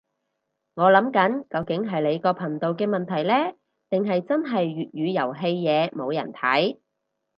[0.73, 3.53] 我諗緊究竟係你個頻道嘅問題呢，
[3.89, 6.77] 定係真係粵語遊戲嘢冇人睇